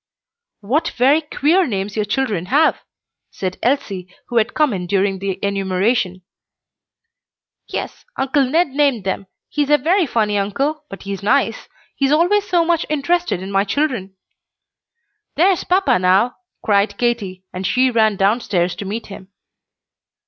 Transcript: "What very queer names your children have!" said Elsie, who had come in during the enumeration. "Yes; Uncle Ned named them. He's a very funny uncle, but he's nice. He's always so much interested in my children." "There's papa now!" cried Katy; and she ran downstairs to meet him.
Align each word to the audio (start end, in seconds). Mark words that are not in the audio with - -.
"What 0.61 0.87
very 0.97 1.21
queer 1.21 1.67
names 1.67 1.95
your 1.95 2.05
children 2.05 2.47
have!" 2.47 2.79
said 3.29 3.59
Elsie, 3.61 4.07
who 4.29 4.37
had 4.37 4.55
come 4.55 4.73
in 4.73 4.87
during 4.87 5.19
the 5.19 5.37
enumeration. 5.45 6.23
"Yes; 7.67 8.03
Uncle 8.17 8.43
Ned 8.49 8.69
named 8.69 9.03
them. 9.03 9.27
He's 9.47 9.69
a 9.69 9.77
very 9.77 10.07
funny 10.07 10.39
uncle, 10.39 10.85
but 10.89 11.03
he's 11.03 11.21
nice. 11.21 11.69
He's 11.95 12.11
always 12.11 12.47
so 12.49 12.65
much 12.65 12.83
interested 12.89 13.43
in 13.43 13.51
my 13.51 13.63
children." 13.63 14.15
"There's 15.35 15.63
papa 15.63 15.99
now!" 15.99 16.37
cried 16.65 16.97
Katy; 16.97 17.43
and 17.53 17.67
she 17.67 17.91
ran 17.91 18.15
downstairs 18.15 18.73
to 18.77 18.85
meet 18.85 19.05
him. 19.05 19.27